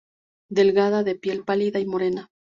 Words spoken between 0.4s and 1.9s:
Delgada, de piel pálida y